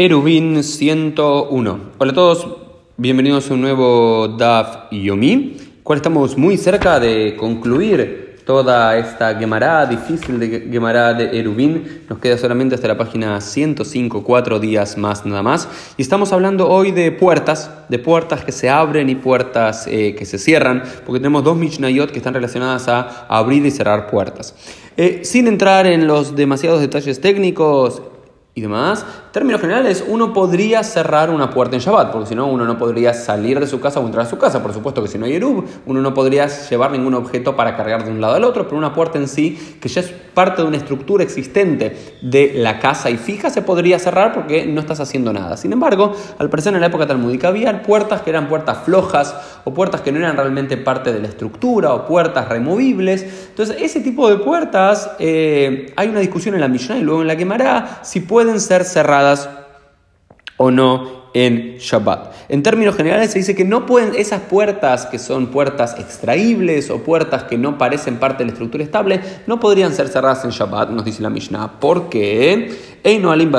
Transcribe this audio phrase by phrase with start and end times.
[0.00, 1.80] Erubin 101.
[1.98, 2.46] Hola a todos,
[2.96, 9.86] bienvenidos a un nuevo DAF Yomi, cual estamos muy cerca de concluir toda esta Gemara
[9.86, 12.02] difícil de Gemara de Erubin.
[12.08, 15.68] Nos queda solamente hasta la página 105, cuatro días más nada más.
[15.96, 20.24] Y estamos hablando hoy de puertas, de puertas que se abren y puertas eh, que
[20.26, 24.54] se cierran, porque tenemos dos Mishnayot que están relacionadas a abrir y cerrar puertas.
[24.96, 28.00] Eh, sin entrar en los demasiados detalles técnicos,
[28.58, 32.64] y demás, términos generales, uno podría cerrar una puerta en Shabbat, porque si no, uno
[32.64, 34.60] no podría salir de su casa o entrar a su casa.
[34.60, 38.04] Por supuesto que si no hay Erub, uno no podría llevar ningún objeto para cargar
[38.04, 40.68] de un lado al otro, pero una puerta en sí, que ya es parte de
[40.68, 45.32] una estructura existente de la casa y fija, se podría cerrar porque no estás haciendo
[45.32, 45.58] nada.
[45.58, 49.74] Sin embargo, al parecer en la época talmúdica había puertas que eran puertas flojas o
[49.74, 53.26] puertas que no eran realmente parte de la estructura o puertas removibles.
[53.50, 57.26] Entonces, ese tipo de puertas, eh, hay una discusión en la Mishnah y luego en
[57.26, 59.48] la quemará si puede pueden ser cerradas
[60.58, 62.32] o no en Shabbat.
[62.48, 66.98] En términos generales se dice que no pueden esas puertas que son puertas extraíbles o
[66.98, 70.90] puertas que no parecen parte de la estructura estable, no podrían ser cerradas en Shabbat,
[70.90, 71.80] nos dice la Mishnah.
[71.80, 72.98] ¿Por qué?
[73.02, 73.52] Eino alim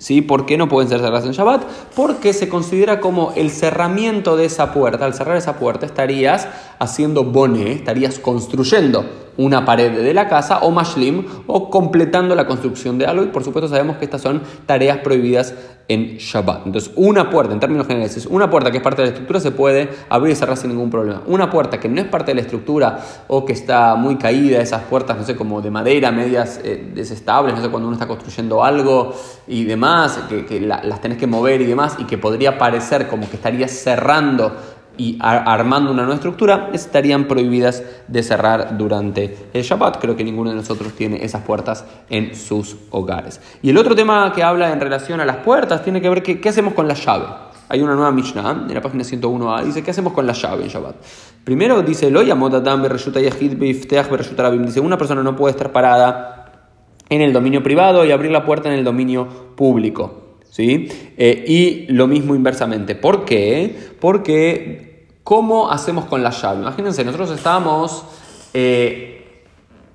[0.00, 0.22] ¿Sí?
[0.22, 1.62] ¿Por qué no pueden ser cerradas en Shabbat?
[1.94, 5.04] Porque se considera como el cerramiento de esa puerta.
[5.04, 6.48] Al cerrar esa puerta estarías
[6.80, 9.04] haciendo boné, estarías construyendo
[9.36, 13.44] una pared de la casa o mashlim o completando la construcción de algo y por
[13.44, 15.54] supuesto sabemos que estas son tareas prohibidas
[15.88, 16.66] en Shabbat.
[16.66, 19.50] Entonces una puerta, en términos generales, una puerta que es parte de la estructura se
[19.50, 21.22] puede abrir y cerrar sin ningún problema.
[21.26, 24.82] Una puerta que no es parte de la estructura o que está muy caída, esas
[24.82, 28.62] puertas, no sé, como de madera, medias eh, desestables, no sé, cuando uno está construyendo
[28.62, 29.14] algo
[29.48, 33.36] y demás, que, las tenés que mover y demás y que podría parecer como que
[33.36, 34.52] estarías cerrando
[35.00, 39.98] y armando una nueva estructura, estarían prohibidas de cerrar durante el Shabbat.
[39.98, 43.40] Creo que ninguno de nosotros tiene esas puertas en sus hogares.
[43.62, 46.38] Y el otro tema que habla en relación a las puertas tiene que ver que,
[46.38, 47.24] qué hacemos con la llave.
[47.70, 50.68] Hay una nueva Mishnah en la página 101a, dice, ¿qué hacemos con la llave en
[50.68, 50.96] Shabbat?
[51.44, 52.34] Primero dice, dice,
[54.80, 56.66] una persona no puede estar parada
[57.08, 59.26] en el dominio privado y abrir la puerta en el dominio
[59.56, 60.26] público.
[60.50, 60.88] ¿Sí?
[61.16, 62.96] Eh, y lo mismo inversamente.
[62.96, 63.72] ¿Por qué?
[64.00, 64.89] Porque
[65.30, 66.62] ¿Cómo hacemos con la llave?
[66.62, 68.02] Imagínense, nosotros estamos,
[68.52, 69.19] eh,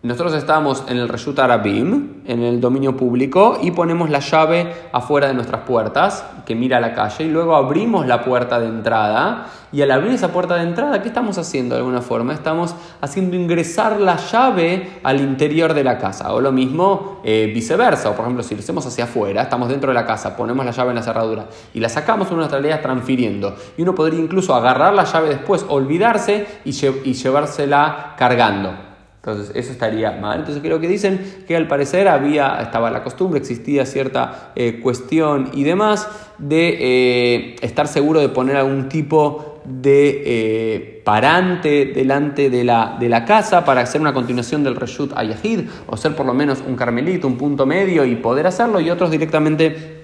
[0.06, 5.28] nosotros estamos en el Reshut Arabim, en el dominio público, y ponemos la llave afuera
[5.28, 9.48] de nuestras puertas, que mira a la calle, y luego abrimos la puerta de entrada.
[9.72, 12.34] Y al abrir esa puerta de entrada, ¿qué estamos haciendo de alguna forma?
[12.34, 16.34] Estamos haciendo ingresar la llave al interior de la casa.
[16.34, 18.12] O lo mismo eh, viceversa.
[18.12, 20.72] O por ejemplo, si lo hacemos hacia afuera, estamos dentro de la casa, ponemos la
[20.72, 23.56] llave en la cerradura y la sacamos en una realidad transfiriendo.
[23.76, 28.95] Y uno podría incluso agarrar la llave después, olvidarse y, y llevársela cargando.
[29.26, 30.38] Entonces, eso estaría mal.
[30.38, 35.50] Entonces, creo que dicen que al parecer había, estaba la costumbre, existía cierta eh, cuestión
[35.54, 42.64] y demás de eh, estar seguro de poner algún tipo de eh, parante delante de
[42.64, 46.36] la, de la, casa para hacer una continuación del reshut ayahid o ser por lo
[46.36, 49.95] menos un carmelito, un punto medio y poder hacerlo y otros directamente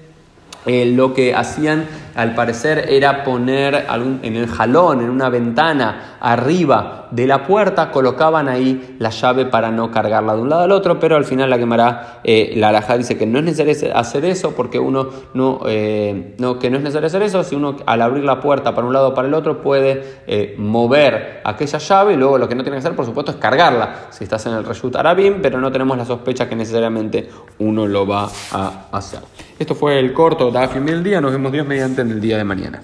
[0.65, 1.85] lo que hacían
[2.15, 3.85] al parecer era poner
[4.21, 9.71] en el jalón, en una ventana arriba de la puerta, colocaban ahí la llave para
[9.71, 12.97] no cargarla de un lado al otro, pero al final la quemará, eh, la alajá
[12.97, 16.83] dice que no es necesario hacer eso porque uno no, eh, no, que no es
[16.83, 19.33] necesario hacer eso, si uno al abrir la puerta para un lado o para el
[19.33, 23.05] otro puede eh, mover aquella llave y luego lo que no tiene que hacer por
[23.05, 26.55] supuesto es cargarla, si estás en el reshut arabim, pero no tenemos la sospecha que
[26.55, 27.29] necesariamente
[27.59, 29.19] uno lo va a hacer.
[29.59, 32.37] Esto fue el corto de Afim del día, nos vemos Dios mediante en el día
[32.37, 32.81] de mañana.